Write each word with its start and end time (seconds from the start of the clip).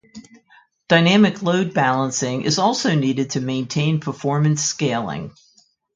Dynamic 0.89 1.43
load 1.43 1.75
balancing 1.75 2.41
is 2.41 2.57
also 2.57 2.95
needed 2.95 3.29
to 3.29 3.39
maintain 3.39 3.99
performance 3.99 4.63
scaling. 4.63 5.35